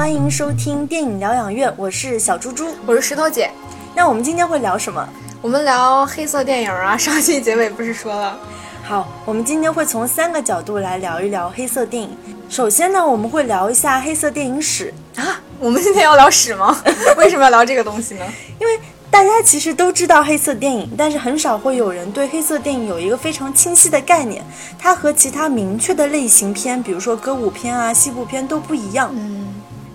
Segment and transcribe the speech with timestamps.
[0.00, 3.50] 欢迎收听电影疗养院，我是小猪猪，我是石头姐。
[3.94, 5.06] 那我们今天会聊什么？
[5.42, 6.96] 我们聊黑色电影啊。
[6.96, 8.38] 上期结尾不是说了？
[8.82, 12.16] 好，我们今天会从三个角度来聊一聊黑色电影。
[12.48, 15.38] 首先呢，我们会聊一下黑色电影史啊。
[15.58, 16.82] 我们今天要聊史吗？
[17.18, 18.24] 为什么要聊这个东西呢？
[18.58, 18.80] 因为
[19.10, 24.42] 大家其实都知道黑色电影，但是很少会有人对黑色电影有一个非常清晰的概念。
[24.78, 29.10] 它和其他明确的类型片，比如说歌舞片啊、西部片都不一样。
[29.12, 29.39] 嗯。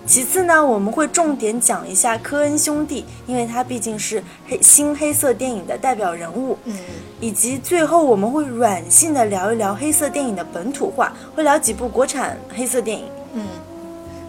[0.05, 6.58] 其次呢，我们会重点讲一下科恩兄弟，因为他毕竟是黑新黑色电影的代表人物。
[6.66, 6.77] 嗯。
[7.20, 13.05] 以及最后我们会软性的聊一聊黑色电影的本土化，会聊几部国产黑色电影。
[13.34, 13.48] 嗯。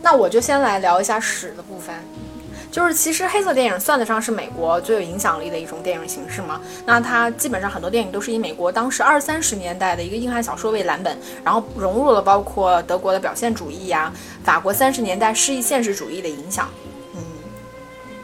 [0.03, 1.95] 那我就先来聊一下史的部分。
[2.77, 6.61] 就是其实黑色电影算得上是美国最有影响力的一种电影形式嘛？
[6.85, 14.13] 那它基本上很多电影都是以美国当时二三十年代的一个硬汉小说为蓝本，然后融入了包括德国的表现主义呀、
[14.45, 16.69] 法国三十年代诗意现实主义的影响。
[17.15, 17.23] 嗯，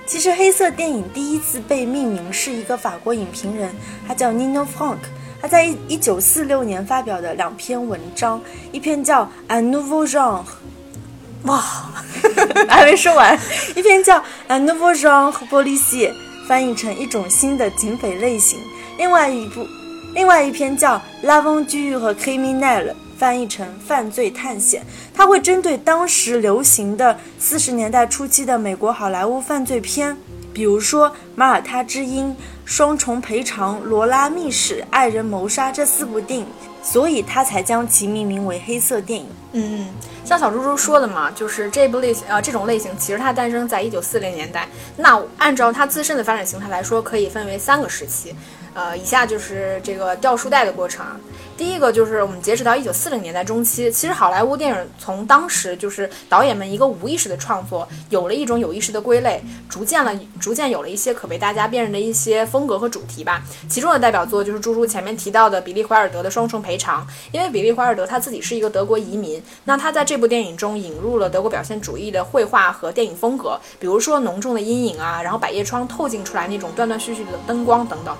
[0.04, 3.74] 其实黑色电影第一次被命名是一个法国影评人，
[4.06, 4.98] 他叫 Nino Frank，
[5.40, 8.38] 他在一一九四六年发表的两篇文章，
[8.70, 10.40] 一篇叫《Un Nouveau Genre》。
[11.44, 11.60] 哇，
[12.68, 13.38] 还没说完。
[13.74, 16.10] 一篇叫《Un nouveau genre policier》，
[16.46, 18.60] 翻译成一种新的警匪类型。
[18.96, 19.66] 另外一部，
[20.14, 24.84] 另外一篇叫《L'aventure criminelle》，翻译成犯罪探险。
[25.14, 30.16] 它会针对当时流行的四十年代初期的美国好莱坞犯罪片，
[30.52, 32.28] 比如说《马耳他之鹰》、
[32.64, 36.46] 《双重赔偿》、《罗拉密史》、《爱人谋杀》这四部电影，
[36.82, 39.26] 所以他才将其命名为黑色电影。
[39.52, 39.86] 嗯嗯。
[40.24, 44.68] 像小猪猪说的嘛，就是这部类型，呃，这种类型其实它诞生在一九四零年代。
[44.96, 48.34] 那按照它自身的发展形态来说，可以分为三个时期。
[48.74, 51.20] 呃，以下就是这个掉书袋的过程啊。
[51.56, 63.42] 第一个就是我们截止到一九四零年代中期，其实好莱坞电影从当时就是导演们一个无意识的创作，有了一种有意识的归类，逐渐了，逐渐有了一些可被大家辨认的一些风格和主题吧。
[63.68, 78.16] 其中的代表作就是猪猪前面提到的比利怀尔德的《双重赔偿》，因为比利怀尔德他自己是一个德国移民，那他在这部电影中引入了德国表现主义的绘画和电影风格，比如说浓重的阴影啊，然后百叶窗透进出来那种断断续续的灯光等等。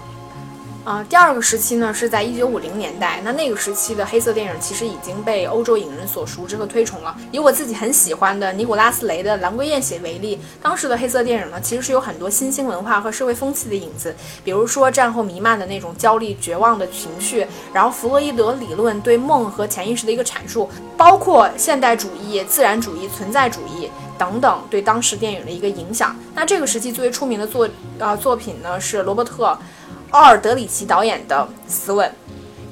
[0.85, 7.17] 啊，第二个时期呢是在一九五零年代，那那个时期的黑色电影其实已经被欧洲影人所熟知和推崇了。
[7.31, 23.89] 以我自己很喜欢的尼古拉斯雷的《蓝龟艳血》为例，当时的黑色电影呢其实是有很多新兴文化和社会风气的影子，比如说战后弥漫的那种焦虑、绝望的情绪，然后弗洛伊德理论对梦和潜意识的一个阐述，包括现代主义、自然主义、存在主义
[24.19, 26.17] 等等对当时电影的一个影响。
[26.35, 27.69] 那这个时期最为出名的作
[28.01, 29.57] 呃作品呢是罗伯特。
[30.13, 32.07] 奥尔德里奇导演的《死吻》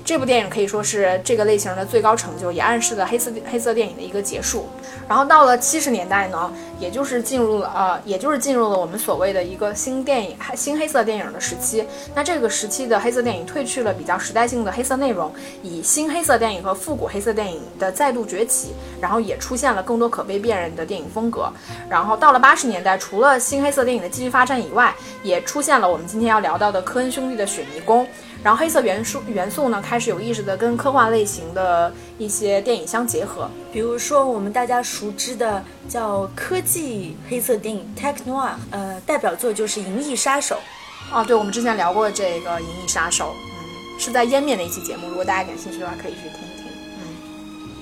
[0.04, 4.66] 这部电影可以说是这个类型的最高成就，也暗示了黑色黑色电影的一个结束。
[5.08, 11.84] 然后到了七十年代呢，也就是进入了呃，也就是进入了我们所谓的一个新电影、新黑色电影的时期。
[12.14, 21.52] 那这个时期的黑色电影褪去了比较时代性的黑色内容，以新黑色电影和复古黑色电影的再度崛起，然后也出现了更多可被辨认的电影风格。
[21.88, 28.04] 然后到了八十年代，除了新黑色电影的继续发展以外，也出现了我们今天要聊到的科恩兄弟的《雪迷宫》。
[28.42, 40.56] 然后黑色元素元素呢，开始有意识的跟科幻类型的一些电影相结合，比如说我们大家熟知的叫科技黑色电影 Tech Noir，呃，代表作就是《银翼杀手》。
[41.14, 46.66] 哦，对，我们之前聊过这个《银翼杀手》，嗯，是在湮灭的一期节目，如果大家感兴趣的话，可以去听一听。
[46.98, 47.02] 嗯，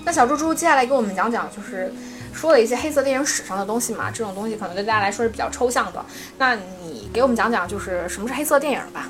[0.05, 1.93] 那小猪猪接下来给我们讲讲，就是
[2.33, 6.05] 说了一些黑色电影史上的东西嘛，这种东西可能对大家来说是比较抽象的。
[6.39, 9.09] 那你给我们讲讲，就是什么是黑色电影吧？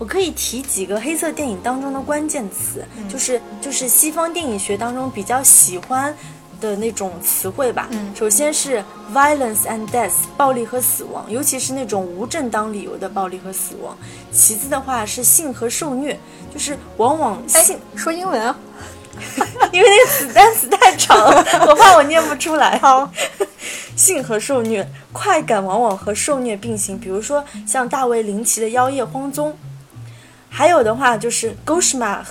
[0.00, 6.16] 我可以提几个黑色电影当中的关键词，就是就是西方电影学当中比较喜欢
[6.58, 7.86] 的那种词汇吧。
[8.14, 8.82] 首先是
[9.12, 13.94] violence and death，暴力和死亡，尤其是那种无正当理由的暴力和死亡。
[14.32, 16.18] 其次的话是性和受虐，
[16.50, 18.56] 就是往往性说英文啊，
[19.70, 22.78] 因为那个词单词太长了， 我怕我念不出来。
[22.78, 23.12] 好，
[23.94, 29.50] 性和受虐，快感往往和受虐并行，比如说像大卫林奇的《妖夜荒踪》。
[30.50, 32.26] 还有的话就是 g o s h m a r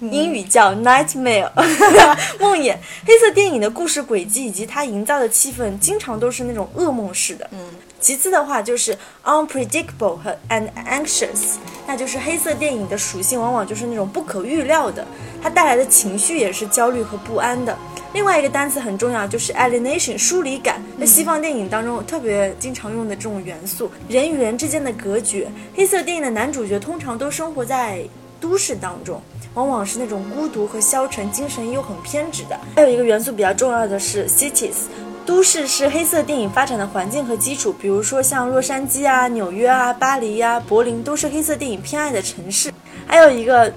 [0.00, 1.50] 英语叫 nightmare，
[2.38, 2.76] 梦魇。
[3.04, 7.48] 黑色电影的故事轨迹以及它营造的气氛，经常都是那种噩梦式的。
[7.50, 7.58] 嗯。
[8.00, 11.56] 其次的话就是 unpredictable 和 and anxious，
[11.86, 15.06] 那就是黑色电影的属性往往就是那种不可预料的，
[15.42, 17.76] 它带来的情绪也是焦虑和不安的。
[18.14, 20.80] 另外一个单词很重要，就是 alienation 疏离感。
[20.98, 25.46] 在西方电影当中特别经常用的这种元素，人与人之间的隔绝。
[25.74, 28.02] 黑色电影的男主角通常都生活在
[28.40, 29.20] 都市当中，
[29.52, 32.58] 往往是那种孤独和消沉，精神又很偏执的。
[32.76, 34.86] 还有一个元素比较重要的是 cities，
[35.28, 42.72] 都市是黑色电影发展的环境和基础，比如说像洛杉矶啊、纽约啊、巴黎呀、柏林都是黑色电影偏爱的城市。
[43.06, 43.70] 还有一个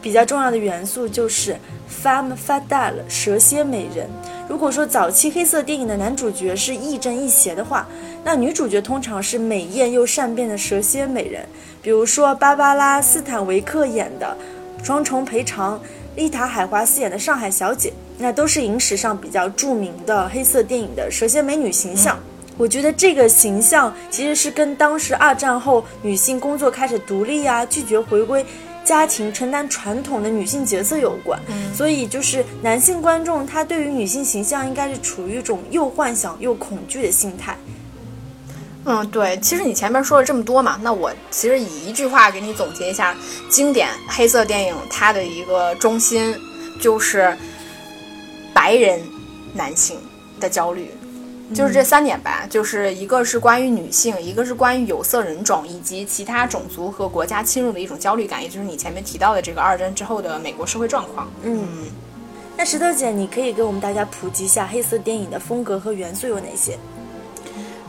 [0.00, 1.58] 比较重要的元素就是
[1.90, 4.08] femme fatale 蛇蝎美人。
[4.48, 7.84] 如果说早期黑色电影的男主角是亦正亦邪的话，
[8.22, 11.44] 那女主角通常是美艳又善变的蛇蝎美人。
[11.82, 14.36] 比如说芭芭拉·斯坦维克演的
[14.86, 15.76] 《双重赔偿》，
[16.14, 22.18] 丽塔·海华斯演的上海小姐，那都是影史上比较著名的黑色电影的蛇蝎美女形象。
[22.58, 28.44] 我觉得这个形象其实是跟当时二战后女性工作开始独立啊，拒绝回归
[28.84, 31.40] 家庭，承担传统的女性角色有关。
[31.74, 37.56] 所以就是男性观众他对于女性形象应该是处于一种又幻想又恐惧的心态。
[38.84, 43.16] 嗯，对，其实你前面说了这么多嘛，那我其实以一句话给你总结一下，
[43.48, 46.36] 经典黑色电影它的一个中心
[46.80, 47.34] 就是
[48.52, 49.00] 白人
[49.54, 49.98] 男性
[50.40, 50.90] 的焦虑，
[51.54, 61.28] 就是这三点吧，就是一个是关于女性，一个是关于有色人种以及其他种族和国家侵入的一种焦虑感，也就是你前面提到的这个二战之后的美国社会状况。
[61.42, 61.66] 嗯，
[62.56, 66.78] 那石头姐，你可以给我们大家普及一下黑色电影的风格和元素有哪些？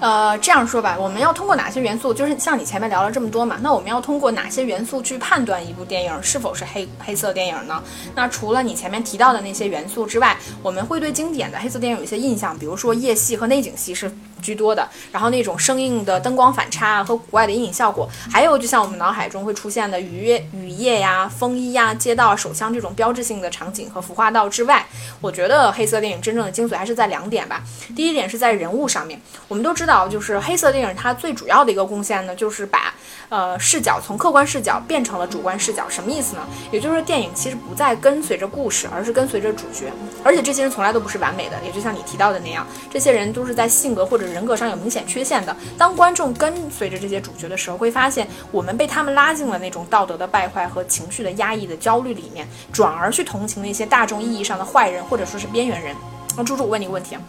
[0.03, 2.13] 呃，这样说吧，我们要通过哪些元素？
[2.13, 7.81] 就是像你前面聊了这么多嘛，那我们要通过哪些元素去判断一部电影是否是黑黑色电影呢？
[8.13, 14.11] 那除了你前面提到的那些元素之外，我们会对经典的黑色电影有一些印象，比如说夜戏和内景戏是
[14.43, 24.85] 居多的，然后那种生硬的灯光反差和古怪的阴影效果，还有就像我们脑海中会出现的雨夜、雨夜呀、风衣呀、街道、手枪这种标志性的场景和服化道之外，
[25.21, 27.63] 我觉得黑色电影真正的精髓还是在两点吧。
[27.95, 30.03] 第一点是在人物上面，我们都知道。
[30.03, 32.93] 就是黑色电影，它最主要的一个贡献呢，就是把
[33.29, 35.89] 呃视角从客观视角变成了主观视角。
[35.89, 36.41] 什么意思呢？
[36.71, 39.91] 也就是说，电影其实不再跟随着故事，而是跟随着主角。
[40.23, 45.55] 而且这些人从来都不是完美的，也就像你提到的那样，这些人都是在性格或者人格上有明显缺陷的。
[45.77, 55.95] 当观众跟随着这些主角的时候，会发现我们被他们拉进了那种道德的败坏和情绪的压抑的焦虑里面，转而去同情那些大众意义上的坏人或者说是边缘人。
[56.35, 57.21] 那猪猪，我问你个问题啊。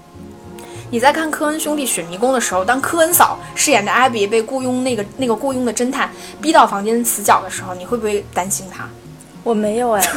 [0.94, 6.08] 你在看科恩兄弟雪迷宫的时候，当科恩嫂饰演的艾比被雇佣那个那个雇佣的侦探
[6.41, 8.88] 逼到房间死角的时候，你会不会担心他？
[9.43, 10.08] 我没有哎，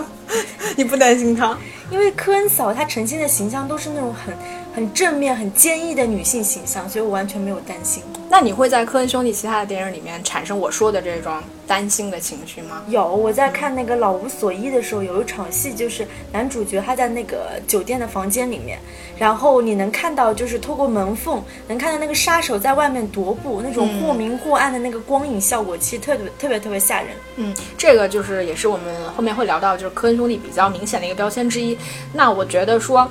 [0.74, 1.54] 你不担心他，
[1.90, 4.34] 因为科恩嫂她呈现的形象都是那种很
[4.76, 8.02] 很正面、很坚毅的女性形象，所以我完全没有担心。
[8.28, 11.32] 那你会在科恩兄弟其他的电影里面产生我说的这种
[11.66, 12.82] 担心的情绪吗？
[12.88, 18.78] 有，我在看那个《老无所依》的时候，有一场戏就是男主角他在那个酒店的房间里面，
[19.16, 27.12] 然后你能看到就是透过门缝能看到那个杀手在外面踱步，那种或明或暗的那个光影效果，其实特别特别特别吓人。
[27.36, 31.78] 嗯，这个就是也是我们后面会聊到，就是科恩兄弟比较明显的一个标签之一。
[32.12, 33.10] 那我觉得说。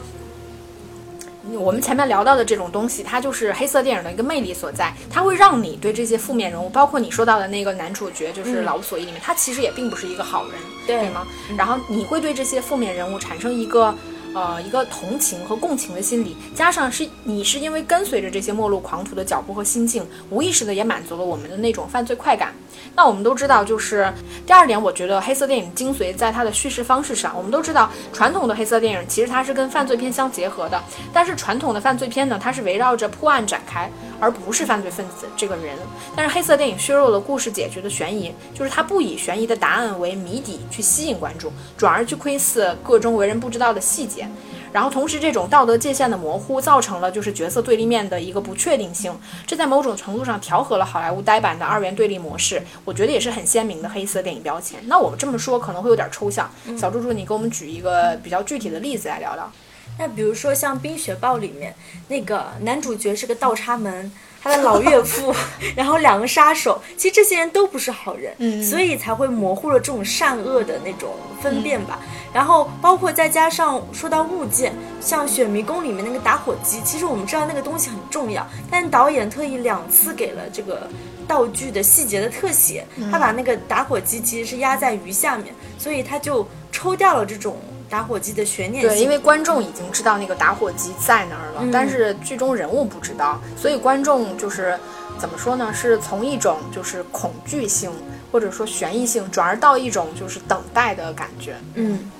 [1.53, 10.53] 我们前面聊到的这种东西，它就是黑色电影的一个魅力所在，它会让你对这些负面人物，包括你说到的那个男主角，就是《老无所依》里面，他其实也并不是一个好人，
[10.87, 11.25] 对吗？
[11.57, 13.95] 然后你会对这些负面人物产生一个。
[14.37, 22.53] 呃，一个同情和共情的心理，加上是你是因为跟随着这些末路狂徒的脚步和心境，无意识的也满足了我们的那种犯罪快感。
[22.93, 24.13] 那我们都知道，就是
[24.45, 27.33] 第二点，我觉得黑色电影精髓在它的叙事方式上。
[27.35, 30.81] 我们都知道，传统的黑色电影其实它是跟犯罪片相结合的，
[31.13, 33.89] 但是传统的犯罪片呢，它是围绕着破案展开。
[34.17, 35.75] 而不是犯罪分子这个人，
[36.15, 44.25] 但是黑色电影削弱了故事解决的悬疑，就是它不以悬疑的答案为谜底去吸引观众，转而去窥伺各中为人不知道的细节，
[44.71, 49.17] 然后同时这种道德界限的模糊，造成了就是角色对立面的一个不确定性，
[49.47, 54.79] 这在某种程度上调和了好莱坞呆板的二元对立模式，我觉得也是很鲜明的黑色电影标签。
[54.87, 59.49] 那我们这么说可能会有点抽象，小猪猪，你给我们举一个比较具体的例子来聊聊。
[59.97, 61.73] 那比如说像《冰雪暴》里面
[62.09, 64.11] 那个男主角是个倒插门，
[64.45, 65.33] 他的老岳父，
[65.75, 71.99] 然后两个杀手，其实这些人都不是好人，嗯，所以才会模糊了这种善恶的那种分辨吧。
[72.31, 74.71] 然后包括再加上说到物件，
[75.01, 80.87] 像《雪迷宫》里面那个打火机，其实我们知道那个东西很重要，但导演特意两次给了这个
[81.27, 87.57] 道具的细节的特写，他把那个打火机其实是压在鱼下面，所以他就抽掉了这种。
[87.95, 94.77] 打火机的悬念对，因为观众已经知道那个打火机在那儿了，但是剧中人物不知道，所以观众就是
[95.17, 95.73] 怎么说呢？
[95.73, 97.89] 是从一种就是恐惧性
[98.33, 101.55] 或者说悬疑性，转而到一种就是等待的感觉。
[101.75, 102.11] 嗯，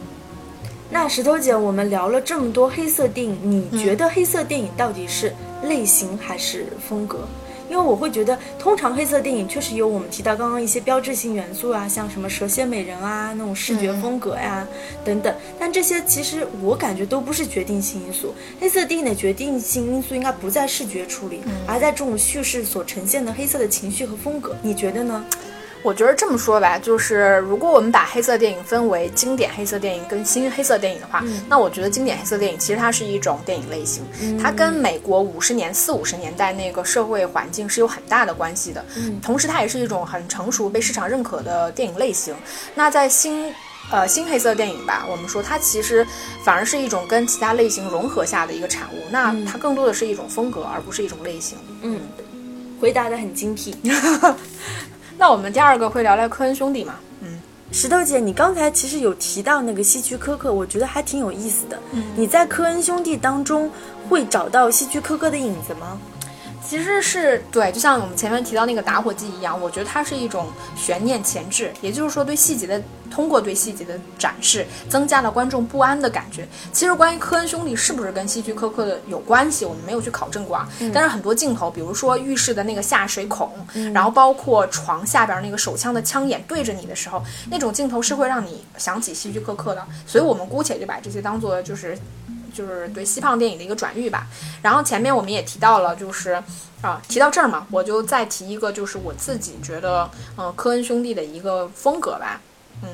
[0.90, 7.28] 那石头姐，我们聊了这么多黑色电影，你觉得黑色电影到底是类型还是风格？
[7.70, 14.68] 因为我会觉得，通常黑色电影确实有我们提到刚刚一些标志性元素啊，像什么蛇蝎美人啊那种视觉风格呀、
[15.04, 18.34] 等等，但这些其实我感觉都不是决定性因素。
[18.60, 24.56] 黑色电影的决定性因素应该不在视觉处理，而在这种叙事所呈现的黑色的情绪和风格。
[24.62, 25.26] 你觉得呢？
[25.86, 34.04] 我觉得这么说吧，就是如果我们把黑色电影分为经典黑色电影跟新黑色电影的话，那我觉得经典黑色电影其实它是一种电影类型，
[34.42, 38.84] 它跟美国五十年四五十年代那个社会环境是有很大的关系的。
[39.22, 42.34] 同时，它也是一种很成熟、被市场认可的电影类型。
[42.74, 43.54] 那在新
[43.92, 46.04] 呃新黑色电影吧，我们说它其实
[46.44, 49.04] 反而是一种跟其他类型融合下的一个产物。
[49.12, 51.60] 那它更多的是一种风格，而不是一种类型。
[51.84, 52.02] 嗯，
[52.82, 53.76] 回答的很精辟。
[55.18, 56.96] 那我们第二个会聊聊科恩兄弟嘛？
[57.22, 57.40] 嗯，
[57.72, 61.80] 石头姐，你刚才其实有提到那个希区柯克，我觉得还挺有意思的。
[61.94, 63.72] 嗯，你在科恩兄弟当中
[64.10, 65.98] 会找到希区柯克的影子吗？
[66.68, 72.82] 其实是对，就像我们前面提到那个打火机一样，我觉得它是一种悬念前置，也就是说对细节的
[73.12, 76.48] 通过对细节的展示，增加了观众不安的感觉。
[76.74, 80.68] 其实关于科恩兄弟是不是跟希区柯克的有关系，我们没有去考证过啊。
[80.94, 83.52] 但是很多镜头，比如说浴室的那个下水孔，
[83.94, 89.86] 然后包括床下边那个手枪的枪眼对着你的时候，那种镜头是会让你想起希区柯克的。
[90.08, 91.98] 所以我们姑且就把这些当做就是。
[92.56, 94.26] 就是对西胖电影的一个转喻吧。
[94.62, 96.42] 然后前面我们也提到了，就是
[96.82, 102.40] 啊，提到这儿嘛，我就再提一个，就是我自己觉得，嗯，科恩兄弟的一个风格吧。
[102.84, 102.90] 嗯，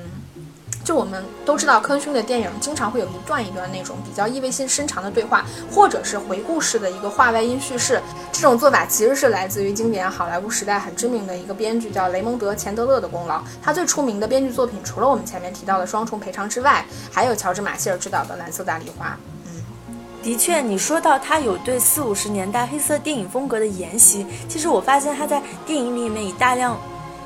[0.83, 8.01] 就我们都知道，科恩兄弟的电影经常会有一段一段那种比较意味深深长的对话，或者是回顾式的一个话外音叙事。
[8.31, 13.41] 这种做法其实是来自于经典好莱坞时代很知名的一个编剧叫雷蒙德·钱德勒的功劳。
[13.61, 19.07] 他最出名的编剧作品，除了我们前面提到的《双重赔偿》之外，还有乔治·马歇尔执导的《蓝色大丽花》。
[20.23, 26.77] 的确，你说到他有对四五十年代黑色电影风格的沿袭，其实我发现他在电影里面以大量，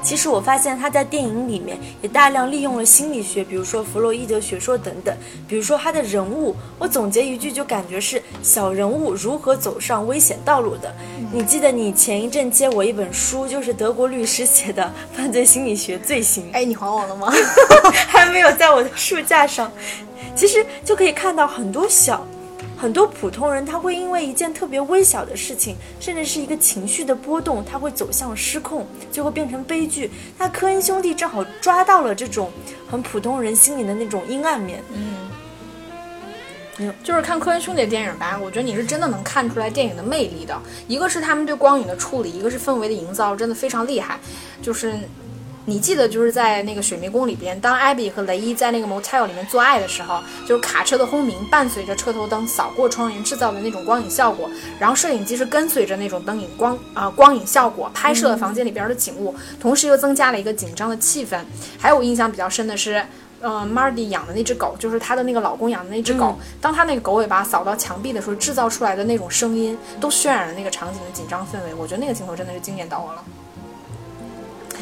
[0.02, 5.14] 其实我发现他在电影里面也大量利用了心理学，比如说弗洛伊德学说等等。
[5.46, 10.94] 比如说他的人物，我总结一句就感觉是小人物如何走上危险道路的。
[11.34, 14.84] 你记得你前一阵借我一本书，就是德国律师写的
[15.18, 16.44] 《犯罪心理学罪行》。
[16.54, 17.34] 哎，你还我了吗？
[18.08, 19.70] 还没有在我的书架上。
[20.34, 22.26] 其实就可以看到很多小。
[22.78, 30.12] 很多普通人他会因为一件特别微小的事情，甚至是一个情绪的波动，他会走向失控，最后变成悲剧。
[30.38, 32.52] 那科恩兄弟正好抓到了这种
[32.90, 34.84] 很普通人心里的那种阴暗面。
[36.78, 40.62] 嗯，就是看科恩兄弟的电影吧，我觉得你是真的能看出来电影的魅力的。
[40.88, 44.20] 一个是他们对光影的处理，一个是氛围的营造，真的非常厉害。
[44.62, 44.94] 就是。
[45.68, 54.48] 你记得就是在那个水迷宫里边，当艾比和雷伊在那个 motel 里面做爱的时候，就是卡车的轰鸣伴随着车头灯扫过窗帘制造的那种光影效果，
[54.80, 61.40] 然后摄影机是跟随着那种灯影光啊光影效果拍摄了房间里边的景物，同时又增加了一个紧张的气氛。
[61.80, 63.04] 还有我印象比较深的是，
[63.42, 71.74] 嗯，Mardy 养的那只狗，就是她的那个老公养的那只狗，当她那个狗尾巴扫到墙壁的时候，制造出来的那种声音，都渲染了那个场景的紧张氛围。
[71.74, 73.24] 我觉得那个镜头真的是惊艳到我了。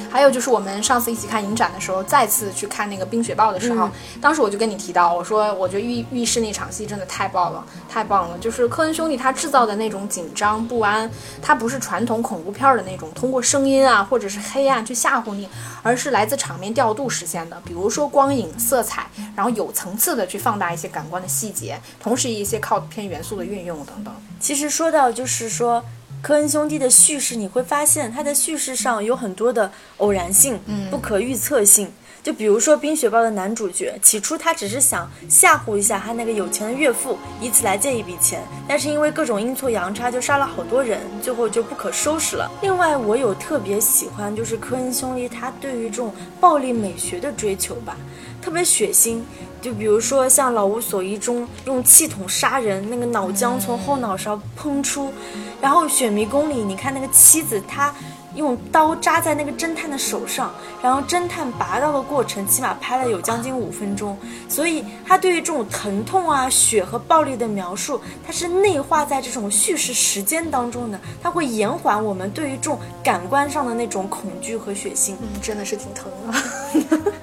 [0.09, 3.89] 还有就是我们上次一起看影展的时候，再次去看那个《冰雪暴》的时候，
[4.21, 8.37] 当时我就跟你提到，我说我觉得浴浴室那场戏真的太棒了，太棒了。
[8.39, 11.09] 就是科恩兄弟他制造的那种紧张不安，
[11.41, 15.47] 他不是传统恐怖片的那种通过声音啊或者是黑暗去吓唬你，
[15.81, 17.61] 而是来自场面调度实现的。
[17.65, 24.13] 比如说光影、色彩，然后有层次的去放大一些感官的细节，同时一些靠片元素的运用等等。
[24.39, 25.83] 其实说到就是说。
[26.23, 31.91] 科恩兄弟的叙事，你会发现他的叙事上有很多的偶然性，嗯，不可预测性。
[32.23, 42.49] 就比如说《冰雪暴》的男主角，起初他只是想吓唬一下他那个有钱的岳父，以此来借一笔钱，但是因为各种阴错阳差，就杀了好多人，最后就不可收拾了。
[42.61, 47.97] 另外，我有特别喜欢，就是科恩兄弟他对于这种暴力美学的追求吧，
[48.41, 49.19] 特别血腥。
[49.63, 55.13] 就比如说像《老无所依》中用气筒杀人，那个脑浆从后脑勺喷出，
[55.61, 57.95] 然后《雪迷宫》里，你看那个妻子，她
[58.35, 60.51] 用刀扎在那个侦探的手上，
[60.81, 64.17] 然后侦探拔刀的过程，起码拍了有将近五分钟。
[64.49, 75.13] 所以他对于这种疼痛啊、血和暴力的描述，它是内化在这种叙事时间当中的，它会延缓我们对于这种感官上的那种恐惧和血腥。
[75.21, 77.13] 嗯，真的是挺疼的。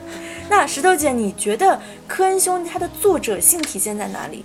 [0.67, 4.45] 石头姐，你觉得科恩兄弟他的作者性体现在哪里？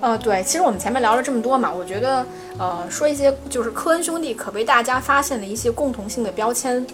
[0.00, 2.26] 呃，对，其实我们前面聊了这么多嘛，我觉得，
[2.58, 6.84] 呃，说一些就是科恩兄弟可被大家发现的一些共同性的标签。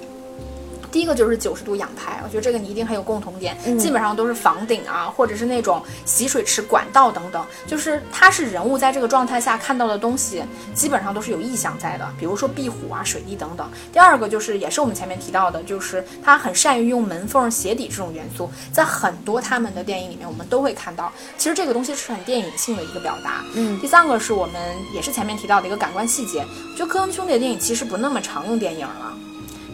[0.90, 10.42] 第一个就是九十度仰拍，我觉得这个你一定很有共同点，基本上都是房顶啊，或者是那种洗水池、管道等等，就是它是人物在这个状态下看到的东西，
[10.74, 13.68] 基本上都是有意象在的，比如说壁虎啊、水滴等等。
[13.92, 23.44] 第二个就是也是我们前面提到的，就是他很善于用门缝、鞋底这种元素，在很多他们的电影里面我们都会看到，其实这个东西是很电影性的一个表达。
[23.54, 24.54] 嗯，第三个是我们
[24.94, 26.44] 也是前面提到的一个感官细节，
[26.76, 29.16] 就科恩兄弟的电影其实不那么常用电影了。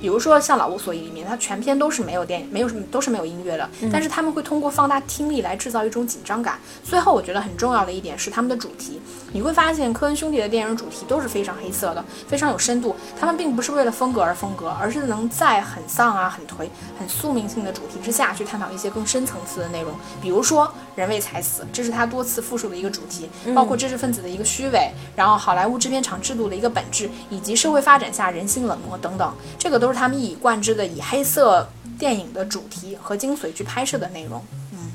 [0.07, 6.61] 比如说像《老无所依》里面，它全篇都是没有电，没有什么都是没有音乐的，但是他们会通过放大听力来制造一种紧张感。
[6.85, 9.01] 最后，我觉得很重要的一点是他们的主题，
[9.33, 12.95] 你会发现科恩兄弟的电影主题都是非常黑色的，非常有深度。
[13.19, 19.93] 他们并不是为了风格而风格，而是能在很丧啊、很颓、很宿命性的主题之下去探讨一些更深层次的内容。
[20.23, 31.67] 比如说人为财死，这是他多次复述的一个主题，包括知识分子的一个虚伪，然后好莱坞制片厂制度的一个本质，以及社会发展下人性冷漠等等，这个都是他们一以贯之的以黑色
[31.99, 34.45] 电影的主题和精髓去拍摄的内容。
[34.73, 34.93] 嗯，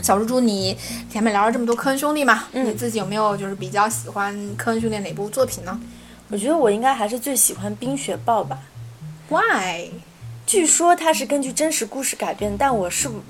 [0.00, 0.78] 小猪猪，你
[1.10, 5.78] 前面聊了这么多科恩兄弟嘛，你自己有没有就是比较喜欢科恩兄弟哪部作品呢？
[6.30, 8.58] 我觉得我应该还是最喜欢《冰雪暴》吧。
[9.28, 9.90] Why？
[10.46, 13.20] 据说它是根据真实故事改编，但我是不，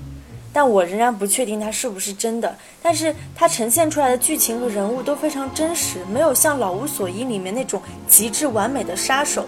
[0.51, 2.57] 但我仍然不确定它是不是真的。
[2.81, 9.45] 但是它呈现出来的剧情和人物都非常真实，没有像《老无所依》里面那种极致完美的杀手。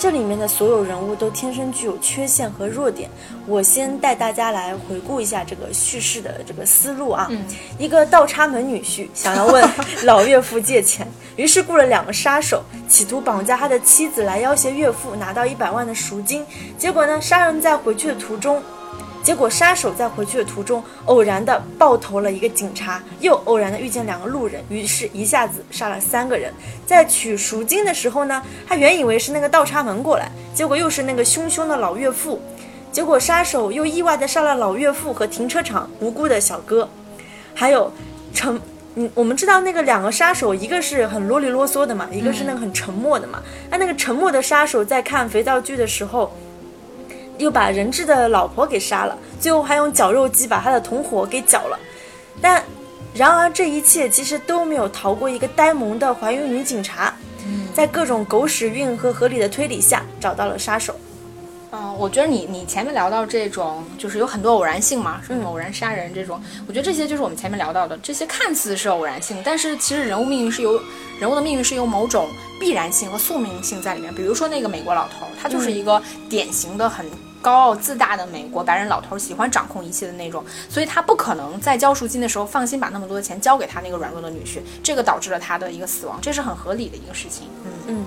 [0.00, 3.10] 这里面的所有人物都天生具有缺陷和弱点。
[3.46, 7.28] 我先带大家来回顾一下这个叙事的这个思路啊。
[7.30, 7.44] 嗯
[7.78, 9.62] 一个倒插门女婿想要问
[10.04, 16.46] 老岳父借钱，于是雇了两个杀手，企图绑架他的妻子来要挟岳父拿到一百万的赎金。
[16.78, 18.62] 结果呢，杀人在回去的途中。
[19.22, 26.52] 结果杀手在回去的途中偶然的爆头了一个警察，又偶然的遇见两个路人，于是一下子杀了三个人。
[26.86, 32.40] 在取赎金的时候呢，他原以为是那个倒插门过来，结果又是那个凶凶的老岳父。
[32.90, 36.88] 结果杀手又意外的杀了老岳父和停车场无辜的小哥，
[37.54, 37.92] 还有
[38.34, 38.60] 沉。
[38.96, 43.40] 嗯，我们知道那个两个杀手，一个是很啰里啰嗦的嘛，一个是那个很沉默的嘛。
[43.70, 46.32] 那、那个沉默的杀手在看肥皂剧的时候，
[47.40, 51.78] 又把人质的老婆给杀了，最后还用绞肉机把他的同伙给绞了。
[52.40, 52.62] 但
[53.12, 57.12] 然而这一切其实都没有逃过一个呆萌的怀孕女警察，
[57.74, 60.94] 在各种狗屎运和合理的推理下找到了杀手。
[61.72, 70.80] 嗯，我觉得你你前面聊到这种，就是有很多偶然性嘛，什么偶然杀人这种，我觉得这些就是我们前面聊到的，这些看似是偶然性，但是其实人物命运是由
[71.20, 74.12] 人物的命运是由某种必然性和宿命性在里面。
[74.12, 77.06] 比如说那个美国老头，他就是一个典型的很
[77.40, 87.48] 高傲自大的美国白人老头，喜欢掌控一切的那种，所以他不可能在交赎金的时候放心把那么多的钱交给他那个软弱的女婿，这个导致了他的一个死亡，这是很合理的一个事情。
[87.64, 87.72] 嗯。
[87.88, 88.04] 嗯，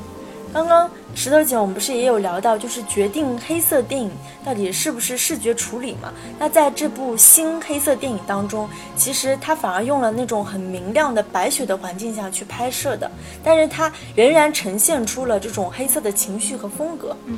[0.54, 4.12] 刚刚石头姐我们不是也有聊到，就是决定黑色电影
[4.46, 6.14] 到底是不是视觉处理嘛？
[6.38, 13.10] 那在这部新黑色电影当中，其实他反而用了那种很明亮的白雪的环境下去拍摄的，
[13.44, 17.18] 但是它仍然呈现出了这种黑色的情绪和风格。
[17.26, 17.38] 嗯，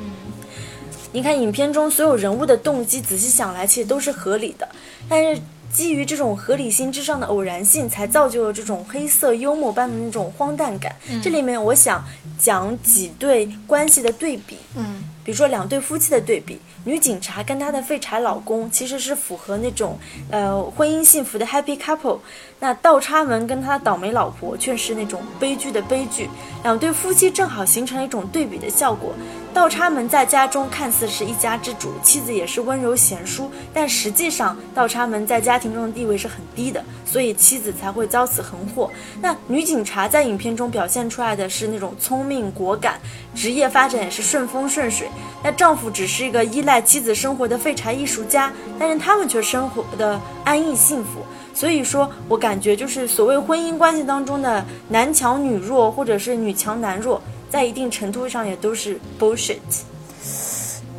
[1.15, 4.67] 你看影片中所有人物的动机，仔细想来其实都是合理的，
[5.07, 10.93] 但是基于这种合理性之上的偶然性，才造就了这种黑色幽默般的那种荒诞感。
[11.23, 12.03] 这里面我想
[12.37, 19.97] 讲几对关系的对比，嗯比如说两对夫妻的对比，女警察跟她的废柴老公其实是符合那种
[20.29, 22.19] 呃婚姻幸福的 happy couple，
[22.65, 26.27] 那倒插门跟他倒霉老婆却是那种悲剧的悲剧，
[26.63, 29.13] 两对夫妻正好形成了一种对比的效果。
[29.53, 38.89] 倒插门在家中看似是一家之主，妻子也是温柔贤淑，但实际上倒插门在家庭中的地位是很低的，所以妻子才会遭此横祸。
[39.21, 42.99] 那女警察在影片中表现出来的是那种聪明果敢，
[43.35, 45.07] 职业发展也是顺风顺水。
[45.43, 51.19] 那丈夫只是一个依赖妻子生活的废柴艺术家，但是他们却生活的安逸幸福。
[51.55, 59.57] 所以说我感觉就是所谓婚姻关系当中的男强女弱，或者是女强男弱，在一定程度上也都是 bullshit。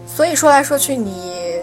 [0.07, 1.61] 所以说来说去，你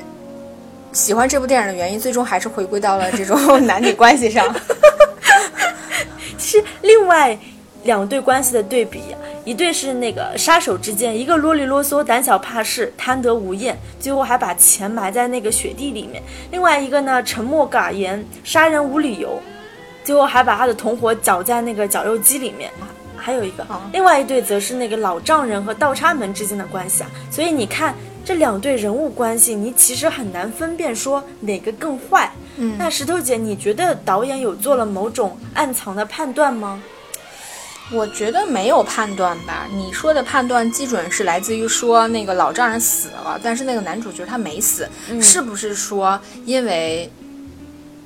[0.92, 4.56] 喜欢这部电影的原因，最终还是回归到了这种 男女关系上。
[6.38, 7.36] 其实另外
[7.84, 19.42] 两对关系的对比呀、一对是那个杀手之间，一个啰里啰嗦、胆小怕事、贪得无厌，最后还把钱埋在那个雪地里面；另外一个呢，沉默寡言、杀人无理由，
[20.04, 22.72] 最后还把他的同伙绞在那个绞肉机里面。
[23.16, 27.10] 还有一个，哦另外一对则是那个老丈人和倒插门之间的关系啊。
[27.32, 32.30] 所以你看这两对人物关系，你其实很难分辨说哪个更坏。
[32.58, 36.84] 嗯那石头姐，你觉得导演有做了某种暗藏的判断吗？
[37.92, 39.68] 我觉得没有判断吧。
[39.72, 44.88] 你说的判断基准是来自于说那个老丈人死了，但是那个男主角他没死，
[45.22, 47.12] 是不是说因为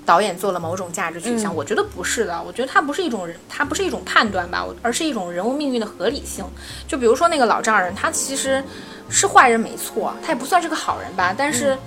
[0.05, 1.53] 导演做了某种价值取向？
[1.53, 2.41] 我觉得不是的。
[2.45, 6.43] 我觉得它不是一种人，它不是一种判断吧，而是一种人物命运的合理性。
[6.87, 8.63] 就比如说那个老丈人，他其实
[9.09, 11.77] 是坏人没错，他也不算是个好人吧，但是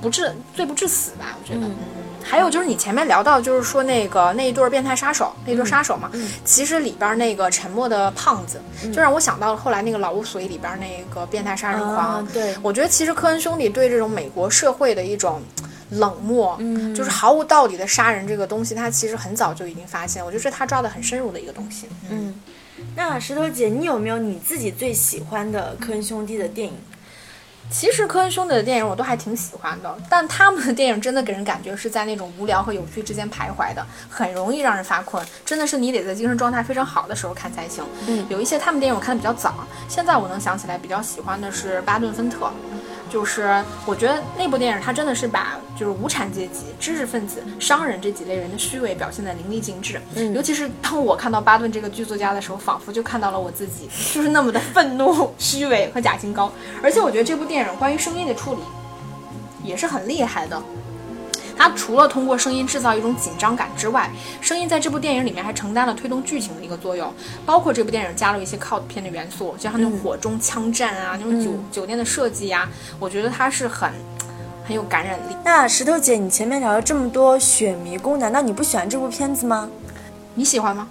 [0.00, 1.36] 不至罪不至死吧？
[1.40, 1.66] 我觉得。
[2.22, 6.10] 还有就是你前面聊到，就是说那个那一对变态杀手，那对杀手嘛，
[6.44, 8.60] 其实里边那个沉默的胖子，
[8.92, 12.26] 就让我想到了后来那个老无所依里边那个变态杀人狂。
[12.28, 15.42] 对，我觉得其实科恩兄弟对这种美国社会的一种
[15.90, 21.86] 冷漠，嗯，就是毫无道理的杀人这个东西，他其实很早就已经发现，我觉得是他抓的很深入的一个东西。
[22.08, 22.34] 嗯，
[22.96, 26.74] 那石头姐，你有没有你自己最喜欢的科恩兄弟的电影？
[27.70, 35.24] 其实科恩兄弟的电影我都还挺喜欢的，但他们的电影真的给人感觉是在那种无聊和有趣之间徘徊的，很容易让人发困。
[35.44, 37.82] 真的是你得在精神状态非常好的时候看才行。
[38.06, 42.50] 嗯，有一些他们电影我看的比较早，现在我能想起来比较喜欢的是巴顿芬特。
[43.12, 50.00] 就是我觉得那部电影，它真的是把就是无产阶级、知识分子、商人这几类人的虚伪表现得淋漓尽致。
[50.14, 56.50] 嗯，尤其是当我看到巴顿这个剧作家的时候，仿佛就看到了我自己，就是那么的愤怒、 虚伪和假清高。
[56.82, 58.60] 而且我觉得这部电影关于声音的处理
[59.62, 60.62] 也是很厉害的。
[61.56, 64.10] 它除了通过声音制造一种紧张感之外，
[64.40, 67.12] 声音在这部电影里面还承担了推动剧情的一个作用。
[67.46, 73.90] 包括这部电影加入一些靠片的元素，就像那种火中枪战啊，那种酒酒店的设计呀，我觉得它是很
[74.66, 75.36] 很有感染力。
[75.44, 79.68] 那石头姐，你前面聊了这么多雪迷宫，难道你不喜欢这部片子吗？
[80.34, 80.88] 你喜欢吗？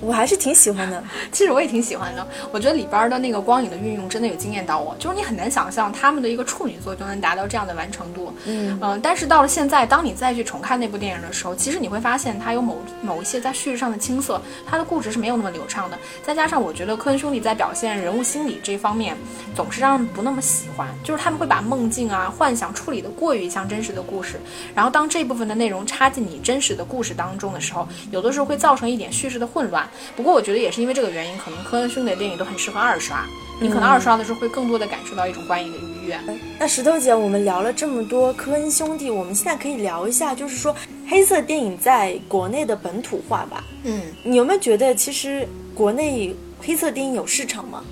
[0.00, 2.26] 我还是挺喜欢的， 其实我也挺喜欢的。
[2.50, 8.32] 我觉得里边的那个光影的运用真的有惊艳到我，就是你很难想象他们的一个处女作就能达到这样的完成度。
[8.46, 15.98] 嗯嗯，但是到了现在，当你再去重看那部电影的时候，其实你会发现它有某某一些在叙事上的青涩，它的故事是没有那么流畅的。
[16.22, 19.16] 再加上我觉得科恩兄弟在表现人物心理这方面
[19.54, 24.40] 总是让人不那么喜欢，就是他们会把梦境啊、幻想处理的过于像真实的故事，
[24.74, 29.86] 然后当这部分的内容插进你真实的故事当中的时候，有的时候会造成一点叙事的混乱。
[30.16, 33.24] 不过我觉得也是因为这个原因，可能科恩兄弟的电影都很适合二刷。
[33.62, 36.18] 你可能二刷的时候会更多的感受到一种观影的愉悦。
[36.58, 40.74] 那石头姐，我们聊了这么多科恩兄弟，我们现在可以聊一下，就是说
[41.06, 43.62] 黑色电影在国内的本土化吧。
[43.84, 47.84] 嗯，你有没有觉得其实国内黑色电影有市场吗？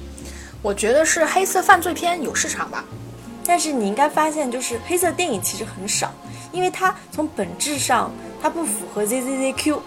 [0.62, 2.82] 我觉得是黑色犯罪片有市场吧。
[3.44, 6.10] 但是你应该发现，就是黑色电影其实很少，
[6.50, 9.78] 因为它从本质上它不符合 ZZZQ。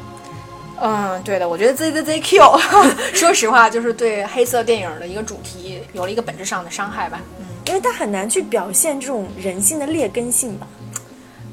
[0.84, 2.60] 嗯，对的，我觉得 Z Z Z Q，
[3.14, 7.22] 说实话，就是对黑色电影的一个主题有了一个本质上的伤害吧。
[7.40, 10.68] 嗯，因为它很难去表现这种人性的劣根性吧。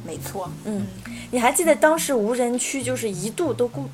[0.05, 0.87] 没错，嗯，
[1.31, 3.85] 你还记得当时无人区就是一度都过，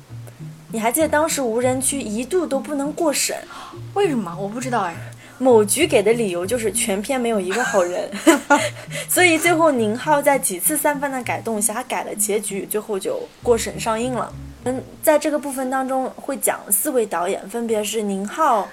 [0.71, 3.35] 你还记得当时无人区一度都不能过审，
[3.93, 4.33] 为什么？
[4.39, 4.95] 我不知道哎。
[5.37, 8.09] 某局给的理由就是全片没有一个好人，
[9.09, 14.33] 所以最后宁浩在几次三番的改动下，他改了结局，最后就过审上映了。
[14.65, 18.67] 嗯，在这个部分当中会讲四位导演，分别是宁浩、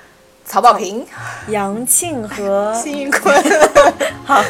[0.44, 1.07] 曹保平、
[1.48, 3.35] 杨庆和 辛云坤。
[4.24, 4.42] 好，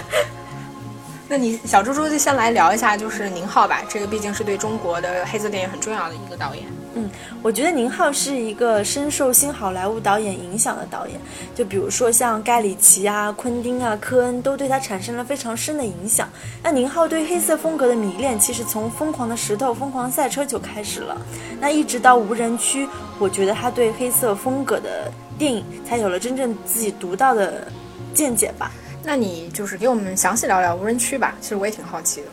[1.29, 6.65] 那你小猪猪就先来聊一下，就是宁浩吧，这个毕竟是对中国的黑色电影很重要的一个导演。
[6.95, 7.09] 嗯，
[7.43, 11.19] 我觉得宁浩是一个深受新好莱坞导演影响的导演，
[11.55, 16.29] 就比如说像盖里奇啊、昆汀啊、科恩都对他产生了非常深的影响。
[16.63, 21.17] 那宁浩对黑色风格的迷恋，其实从《疯狂的石头》《疯狂赛车》就开始了。
[21.59, 22.87] 那一直到《无人区》，
[23.19, 27.67] 我觉得他对黑色风格的电影才有了真正自己独到的
[28.13, 28.71] 见解吧。
[29.03, 32.27] 那你就是给我们详细聊聊《无人区》吧，其实我也挺好奇的。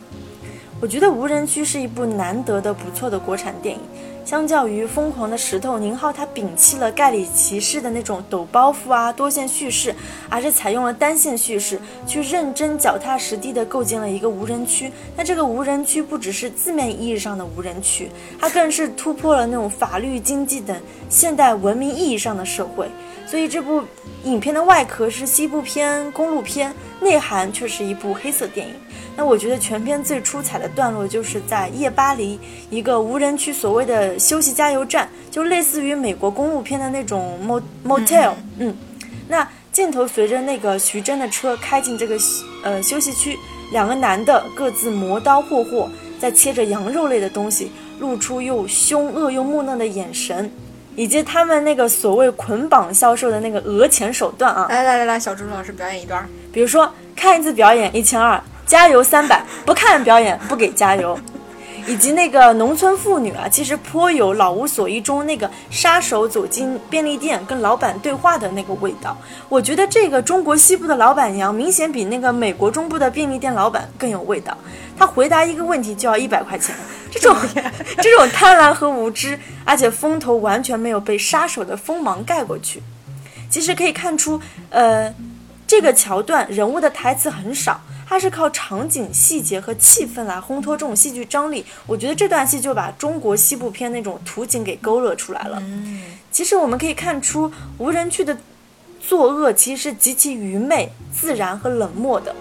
[0.82, 3.80] 我觉得《无人区》是一部难得的不错的国产电影。
[4.24, 9.92] 相较于《疯狂的石头》，宁浩他摒弃了盖里奇式的那种抖包袱啊、多线叙事，
[10.28, 14.92] 而是采用了单线叙事，去认真脚踏实地地构建了一个无人区。
[15.16, 20.76] 那这个无人区不只是字面意义上的无人区，它更是突破了那种法律、经济等
[21.08, 22.88] 现代文明意义上的社会。
[23.26, 23.82] 所以这部
[24.24, 28.74] 影片的外壳是西部片、公路片，内涵却是一部黑色电影。
[29.16, 32.38] 那我觉得全片最出彩的段落就是在夜巴黎
[32.70, 37.38] 一个无人区，所谓的休息加油站，就类似于美国公路片的那种
[37.84, 38.32] motel。
[38.58, 38.74] 嗯，
[39.28, 42.18] 那镜头随着那个徐峥的车开进这个
[42.62, 43.36] 呃休息区，
[43.72, 50.50] 两个男的各自磨刀霍霍，在切着羊肉类的东西，露出又凶恶又木讷的眼神，
[51.00, 54.66] 以及他们那个所谓捆绑销售的那个讹钱手段啊！
[54.68, 58.38] 来来来来，小朱老师表演一段，比如说看一次表演一千二。
[58.66, 61.18] 加油三百，不看表演不给加油。
[61.86, 69.16] 以及那个农村妇女啊，其实颇有《老无所依》中那个杀手走进便利店跟老板对话的那个味道。
[69.48, 74.56] 我觉得这个中国西部的老板娘明显比那个美国中部的便利店老板更有味道。
[74.96, 76.74] 他回答一个问题就要一百块钱，
[77.10, 77.34] 这种
[78.02, 82.82] 这种贪婪和无知，而且风头完全没有被杀手的锋芒盖过去。
[83.48, 85.12] 其实可以看出，呃，
[85.66, 87.80] 这个桥段人物的台词很少。
[88.10, 95.58] 它是靠场景细节和气氛来烘托这种戏剧张力，我觉得这段戏就把中国西部片那种图景给勾勒出来了。
[95.60, 98.36] 嗯，其实我们可以看出，无人区的
[99.00, 102.34] 作恶其实是极其愚昧、自然和冷漠的。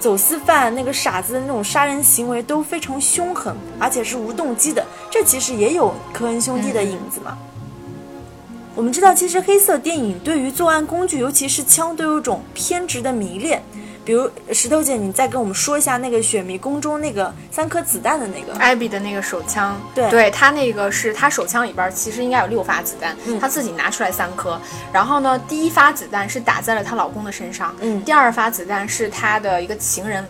[0.00, 4.82] 走私犯那个傻子的那种杀人行为都非常凶狠，而且是无动机的。
[5.10, 7.36] 这其实也有科恩兄弟的影子嘛。
[8.74, 13.62] 我们知道，其实黑色电影对于作案工具，尤其是枪，都有种偏执的迷恋。
[14.04, 18.58] 比如石头姐，你再跟我们说一下那个雪迷宫中那个三颗子弹的那个。
[18.58, 24.60] 艾比的那个手枪，对，对他那个是他手枪里边其实应该有六发子弹，他自己拿出来三颗，
[24.92, 30.26] 然后呢，第一发子弹是打在了她老公的身上，嗯，第二发子弹是她的一个情人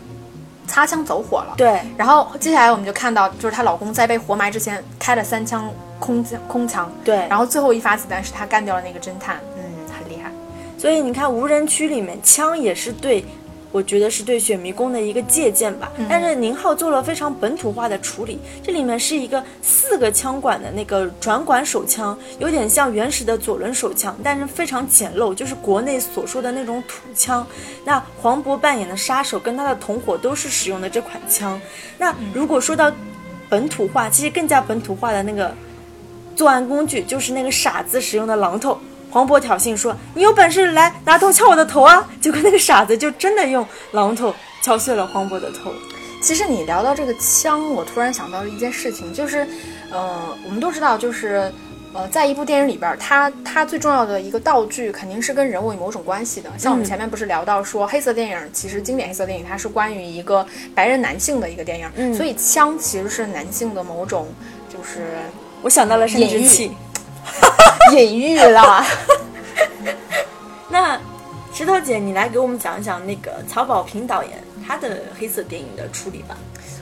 [0.67, 9.63] 擦枪走火了，对，然后接下来我们就看到就是她老公在被活埋之前开了三枪空枪空枪，对，然后最后一发子弹是他干掉了那个侦探，嗯，
[9.99, 10.31] 很厉害，
[10.79, 13.25] 所以你看无人区里面枪也是对。
[13.73, 18.39] 我觉得是对选迷宫的一个借鉴吧，但是宁浩做了非常本土化的处理。
[18.63, 27.47] 这里面是一个四个枪管的那个转管手枪，有点像原始的左轮手枪，但是非常简陋，就是国内所说的那种土枪。
[27.85, 31.61] 那黄渤扮演的杀手跟他的同伙都是使用的这款枪。
[31.97, 32.91] 那如果说到
[33.49, 35.55] 本土化，其实更加本土化的那个
[36.35, 38.79] 作案工具就是那个傻子使用的榔头。
[39.11, 45.73] 黄渤挑衅说：“你有本事来拿头敲我的头啊！”结果那个傻子就真的用榔头敲碎了黄渤的头。
[46.23, 49.47] 其实你聊到这个枪，我突然想到了一件事情，就是，
[49.91, 51.51] 呃，我们都知道，就是，
[51.95, 56.51] 呃，在一部电影里边，它它最重要的一个道具肯定是跟人物有某种关系的。
[56.59, 64.29] 像我们前面不是聊到说，黑色电影其实经典黑色电影它是关于一个白人男性的一个电影，所以枪其实是男性的某种，
[64.69, 65.07] 就是
[65.63, 66.71] 我想到了生殖器。
[67.97, 68.85] 隐喻了。
[70.69, 71.01] 那
[71.53, 74.33] 石头姐，你来给我们讲一讲那个曹保平导演
[74.67, 76.37] 他的黑色电影的处理吧。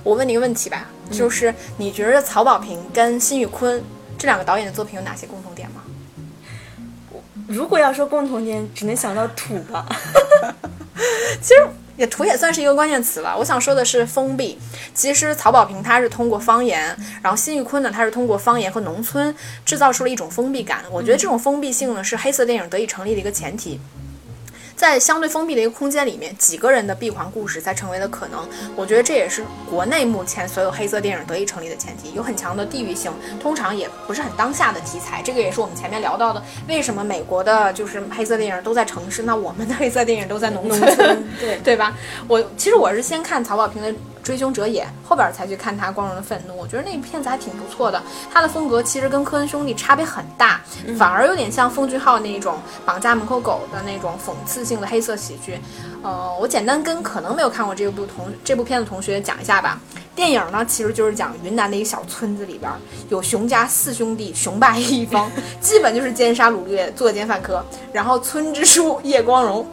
[0.04, 3.82] 我问你个问题吧，就是你觉得曹保平跟辛宇坤
[4.18, 5.82] 这两个导演的作品有哪些共同点吗？
[7.46, 9.87] 如果要说共同点，只能想到土吧。
[11.40, 11.66] 其实。
[11.98, 13.37] 也图也算是一个关键词了。
[13.37, 14.58] 我想说的是封闭。
[14.94, 19.34] 其实曹保平他是通过方言，然后辛玉坤呢，他是通过方言和农村
[19.66, 20.82] 制造出了一种封闭感。
[20.90, 23.78] 我觉得这种封闭性呢，是黑色电影得以成立的一个前提。
[24.79, 28.49] 在相对封闭的一个空间里面，几个人的闭环故事才成为了可能。
[28.77, 33.11] 我觉得这也是国内目前所有黑色电影得以成立的前提，有很强的地域性，
[33.43, 35.21] 通常也不是很当下的题材。
[35.21, 40.97] 这个也是我们前面聊到的，为什么美国的就是黑色电影都在城市，那我们的黑色电影都在农村，
[41.41, 41.93] 对对吧？
[42.29, 43.93] 我其实我是先看曹保平的。
[44.21, 48.03] 追凶者也，后边才去看他光荣的愤怒，我觉得那片子还挺不错的。
[48.31, 50.61] 他的风格其实跟科恩兄弟差别很大，
[50.99, 55.59] 反而有点像奉俊昊那一种绑架门口狗的那种讽刺性的黑色喜剧。
[56.02, 59.81] 呃，我简单跟可能没有看过这部同这部片的同学讲一下吧。
[60.14, 62.70] 电影呢，其实就是讲云南的一个小村子里边
[63.09, 67.64] 有熊家四兄弟，雄霸一方，基本就是奸杀掳掠、作奸犯科。
[67.92, 69.66] 然后村支书叶光荣，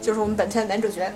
[0.00, 1.12] 就是我们本片的男主角。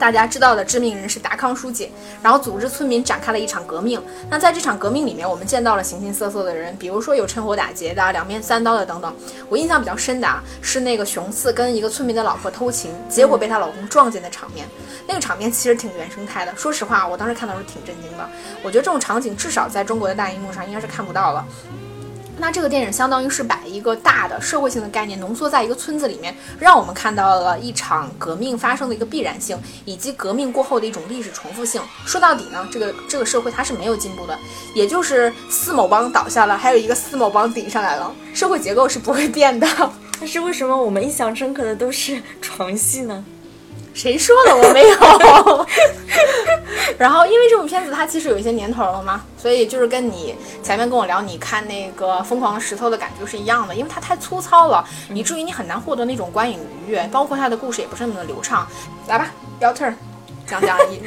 [0.00, 4.02] 大家知道的知名人士达康书记，然后组织村民展开了一场革命。
[4.30, 9.14] 那在这场革命里面，我们见到了形形色色的人，比如说有趁火打劫的、两面三刀的等等。
[9.50, 14.66] 我印象比较深的啊，是那个熊四跟一个村民的老婆偷情，结果被她老公撞见的场面。
[15.06, 16.56] 那个场面其实挺原生态的。
[16.56, 18.26] 说实话，我当时看到是挺震惊的。
[18.62, 21.46] 我觉得这种场景至少在中国的大荧幕上应该是看不到了。
[22.40, 31.82] 那这个电影相当于是把一个大的社会性的概念浓缩在一个村子里面，让我们看到了一场革命发生的一个必然性，以及革命过后的一种历史重复性。
[32.06, 34.36] 说到底呢，这个这个社会它是没有进步的，
[34.74, 39.68] 也就是四某帮倒下了，还有一个四某帮顶上来了，社会结构是不会变的。
[40.18, 43.22] 但是为什么我们印象深刻的都是床戏呢？
[43.94, 44.56] 谁说的？
[44.56, 45.66] 我没有。
[46.98, 58.66] 然后，因为这部片子它其实有一些年头了嘛，所以就是跟你前面跟我聊你看那个《疯狂石头》的感觉是一样的，因为它太粗糙了，以至于你很难获得那种观影愉悦，包括它的故事也不是那么的流畅。
[59.08, 59.94] 来吧，your turn，
[60.46, 61.02] 讲讲你。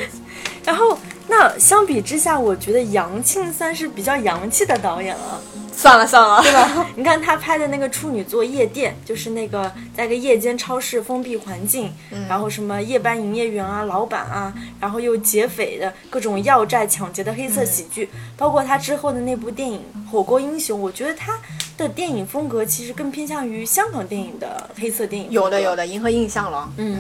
[0.65, 5.41] 然后，那相比之下，我觉得杨庆算是比较洋气的导演了。
[5.75, 6.87] 算了算了，对吧？
[6.95, 11.91] 你看他拍的那个处女座《夜店》，就是那个在个夜间超市封闭环境，
[12.29, 19.81] 然后什么夜班营业员啊、老板啊，然后又劫匪的各种要债抢劫的黑色喜剧，包括他之后的那部电影
[20.11, 21.37] 《火锅英雄》，我觉得他
[21.77, 25.31] 的电影风格其实更偏向于香港电影的黑色电影。
[25.31, 26.71] 有的有的，银河印象了。
[26.77, 26.99] 嗯，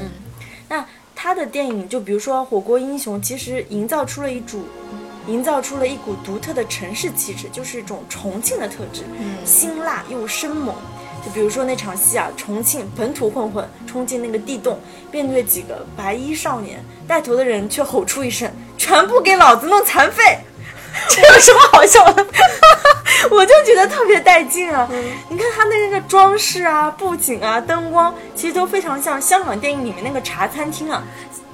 [0.67, 4.65] 那他的电影就比如说《火锅英雄》，其实营造出了一组。
[5.27, 9.03] 营造出了一股独特的城市气质，就是一种重庆的特质，
[9.45, 10.75] 辛辣又生猛。
[11.25, 14.77] 就比如说那场戏啊，重庆本土混混冲进那个地洞，
[15.09, 20.39] 面对几个白衣少年，带头的人却吼出一声：“全部给老子弄残废！”
[21.09, 22.25] 这有什么好笑的？
[23.31, 24.87] 我就觉得特别带劲啊！
[25.29, 31.01] 你看他的那个装饰啊、布景啊、灯光，其实都非常像香港电影里面那个茶餐厅啊。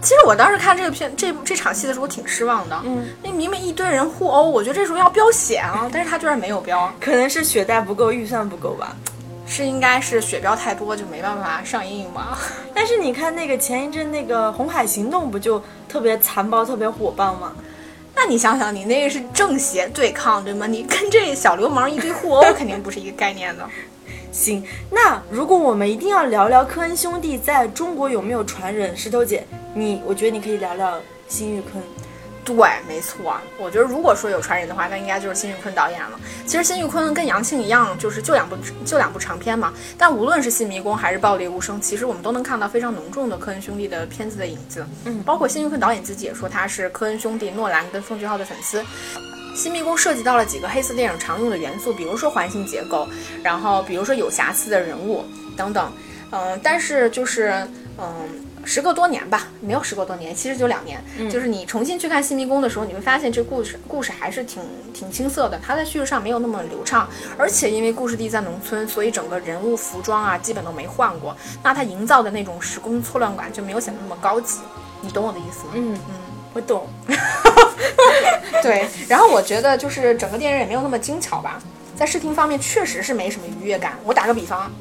[0.01, 2.81] 其实我当时看这个片这部这场戏的时候，我挺失望的。
[2.85, 8.95] 嗯，那明明一堆人互殴，我觉得这时候要飙血啊，但是他居然没有飙，可能是血袋不够，预算不够吧？
[9.45, 12.37] 是应该是血标太多，就没办法上映吧？
[12.73, 17.51] 但是你看那个前一阵那个《红海行动》，不就特别残暴、特别火爆吗？
[18.15, 20.67] 那你想想，你那个是正邪对抗，对吗？
[20.67, 23.67] 你跟这小流氓一堆互殴， 肯定不是一个概念的。
[24.31, 29.45] 行，那如果我们一定要聊聊科恩兄弟在中国有没有传人，石头姐。
[29.73, 31.83] 你，我觉得你可以聊聊辛玉坤。
[32.43, 32.55] 对，
[32.87, 33.35] 没错。
[33.59, 36.19] 我觉得如果说有传人的话，那应该就是辛玉坤导演了。
[36.47, 39.71] 其实辛玉坤跟杨庆一样，就是就两部就两部长片嘛。
[39.97, 44.83] 但无论是《新迷宫》还是《暴力无声》，其实我们都能看到非常浓重的科恩兄弟的片子的影子。
[45.05, 48.81] 嗯，包括辛玉坤导演自己也说他是科恩兄弟、诺兰跟奉俊昊的粉丝。
[49.55, 53.07] 《新迷宫》涉及到了几个黑色电影常用的元素，比如说环形结构，
[53.43, 55.25] 然后比如说有瑕疵的人物
[55.57, 55.91] 等等。
[56.31, 58.45] 嗯，但是就是嗯。
[58.65, 61.01] 时隔多年吧，没有时隔多年，其实就两年。
[61.31, 64.61] 就是你重新去看《新迷宫》的时候，你会发现这故事故事还是挺
[64.93, 74.59] 挺青涩的，它在叙事上没有那么流畅，而且因为故事地在农村，所以整个人物服装啊基本都没换过，那它营造的那种时空错乱感就没有显得那么高级。
[75.01, 75.71] 你懂我的意思吗？
[75.75, 76.13] 嗯嗯，
[76.53, 76.87] 我懂。
[78.61, 81.61] 对，然后我觉得就是整个电影也没有那么精巧吧，
[81.95, 83.97] 在视听方面确实是没什么愉悦感。
[84.03, 84.71] 我打个比方。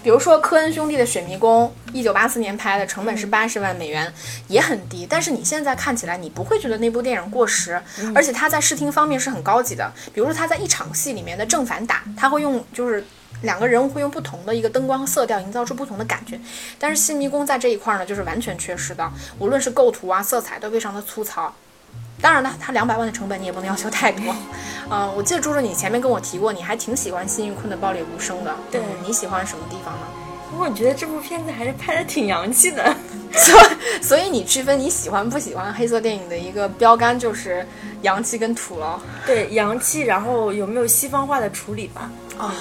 [0.00, 4.10] 比如说科恩兄弟的《雪迷宫》，一九八四年拍的，成本是八十万美元，
[4.46, 5.04] 也很低。
[5.10, 7.78] 但是你现在看起来，你不会觉得那部电影过时，
[8.14, 9.92] 而且它在视听方面是很高级的。
[10.14, 13.04] 比如说它在一场戏里面的正反打，它会用就是
[13.42, 16.40] 两个人物会用不同的一个灯光色调营造出不同的感觉。
[16.78, 21.52] 但是《新迷宫》在这一块呢，就是完全缺失的，无论是构图啊、色彩都非常的粗糙。
[22.20, 24.34] 当然了，它两百万的成本你也不能要求太多。
[24.90, 28.52] 嗯， 我记得猪猪你前面跟我提过，你还挺喜欢辛玉坤的《暴力无声》的。
[28.72, 30.00] 对，你喜欢什么地方呢？
[30.58, 32.92] 我觉得这部片子还是拍的挺洋气的。
[33.30, 33.60] 所
[34.02, 37.64] 所以你区分你喜欢不喜欢黑色电影的一个标杆就是
[38.02, 39.00] 洋气跟土了。
[39.24, 42.10] 对，洋气，然后有没有西方化的处理吧？
[42.36, 42.52] 啊。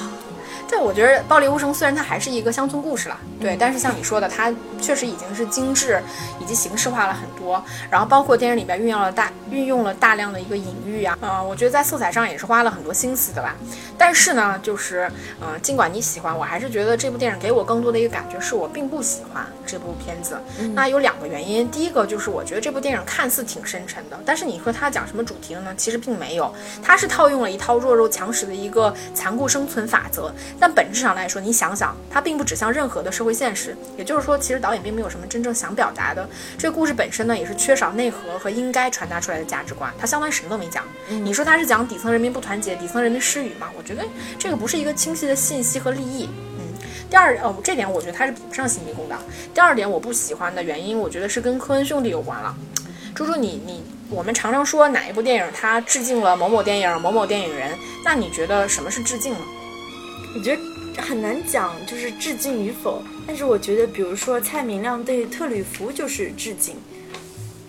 [0.68, 6.02] 对，我觉得《暴力无声》虽然它还是一个乡村故事了，对，但是像你说的，它确实已经是精致
[6.42, 7.64] 以及形式化了很多。
[7.90, 13.56] 然后包括电影里边运用了大运用了大量的一个隐喻啊，嗯，我觉得在色彩上也是花了很多心思的吧。
[13.98, 15.10] 但是呢，就是
[15.42, 20.38] 嗯，尽管你喜欢，我还是觉得这部电影给我更多的一个感觉是我并不喜欢这部片子。
[20.76, 25.74] 那有两个原因，第一个就是我觉得这部电影看似挺深沉的，但是你说它讲什么主题了呢？
[25.78, 26.54] 其实并没有，
[26.84, 30.30] 它是套用了一套弱肉强食的一个残酷生存法则。
[30.60, 33.78] 但本质上来说，你想想，它并不指向任何的社会现实。
[33.98, 36.28] 也就是说，其实导演并没有什么真正想表达的。
[36.58, 39.93] 这个故事本身呢，也是缺少内核和应该传达出来的价值观。
[40.00, 40.84] 它相当于什么都没讲。
[41.08, 43.70] 你说它是讲底层人民不团结、底层人民失语吗？
[43.78, 44.04] 我觉得
[44.39, 46.28] 这个不是一个清晰的信息和利益。
[46.58, 46.74] 嗯，
[47.10, 49.15] 第二，呃，这点我觉得它是比不上《新迷宫》的。
[49.54, 52.56] 第二点，我不喜欢的原因，我觉得是跟科恩兄弟有关了。
[53.13, 57.72] 猪猪，你你，我们常常说哪一部电影它致敬了某某电影、某某电影人，
[58.04, 59.39] 那你觉得什么是致敬呢？
[60.36, 63.02] 我觉得很难讲，就是致敬与否。
[63.26, 66.76] 但是我觉得，比如说蔡明亮对特吕弗就是致敬，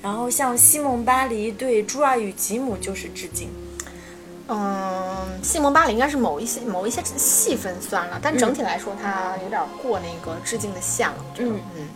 [0.02, 3.48] 然后像西蒙巴黎对朱尔与吉姆就是致敬。
[4.48, 11.24] 嗯，西蒙巴黎应该是某一些某一些戏份算了，但整体来说，它有点过那个致敬的线了。
[11.38, 11.88] 嗯嗯。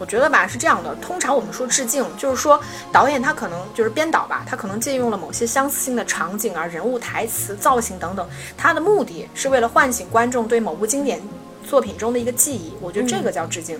[0.00, 2.58] 我觉得吧是这样的，通常我们说致敬，就是说
[2.90, 11.20] 导演他可能就是编导吧，他可能借用了某些相似性的场景啊、人物、台词、造型等等，他的目的是为了唤醒观众对某部经典
[11.62, 12.72] 作品中的一个记忆。
[12.80, 13.78] 我觉得这个叫致敬。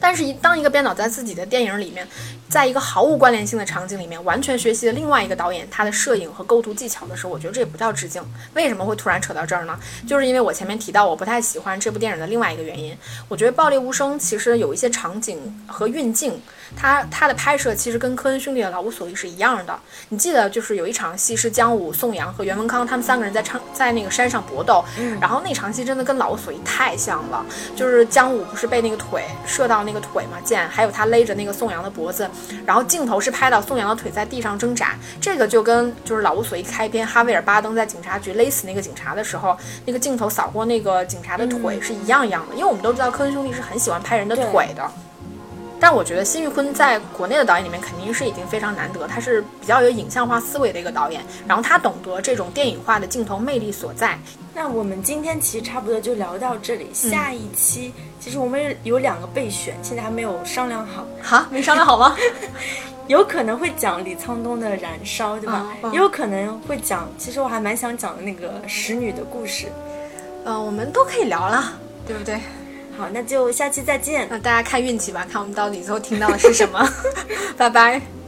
[0.00, 2.06] 但是，一当一个编导在自己的电影里面
[2.48, 8.22] 在一个毫无关联性的场景里面，完全学习了另外一个导演他的摄影和构图技巧的时候，我觉得这也不叫致敬。
[8.54, 9.78] 为什么会突然扯到这儿呢？
[10.06, 12.96] 就是因为我前面提到我不太喜欢这部电影的另外一个原因。
[13.28, 16.40] 我觉得《暴力无声》其实有一些场景和运镜，
[16.76, 19.78] 它它的拍摄其实跟科恩兄弟的《老无所依》是一样的。
[20.08, 24.84] 你记得就是有一场戏是姜武、宋阳和袁文康他们三个人在唱在那个山上搏斗，
[25.20, 27.44] 然后那场戏真的跟《老无所依》太像了。
[27.76, 32.28] 就是姜武不是被那个腿射到那个腿嘛剑，还有他勒着那个宋阳的脖子。
[32.66, 39.56] 然后镜头是拍到宋阳的腿在地上挣扎，这个就跟就是《老无所依》开篇哈维尔巴登在警察局勒死那个警察的时候，
[39.86, 42.54] 那个镜头扫过那个警察的腿是一样一样的。
[42.54, 44.90] 因为我们都知道科恩兄弟是很喜欢拍人的腿的，
[45.82, 54.16] 但我觉得辛玉坤在国内的导演里面肯定是已经非常难得，他是比较有影像化思维的一个导演，然后他懂得这种电影化的镜头魅力所在。
[54.54, 61.04] 那我们今天其实差不多就聊到这里，下一期其实我们有两个备选，现在还没有商量好。
[61.20, 62.16] 哈，没商量好吗？
[63.08, 65.66] 有可能会讲李沧东的《燃烧》，对吧？
[65.90, 69.66] 也有可能会讲，其实我还蛮想讲的那个使女的故事。
[70.44, 71.72] 嗯，我们都可以聊了，
[72.06, 72.40] 对不对？
[72.96, 74.26] 好，那就下期再见。
[74.30, 76.88] 那大家看运气吧，看我们到底最后听到的是什么。
[77.56, 78.21] 拜拜。